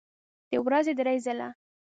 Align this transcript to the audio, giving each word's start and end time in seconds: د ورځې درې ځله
د 0.51 0.53
ورځې 0.65 0.93
درې 0.99 1.15
ځله 1.25 1.49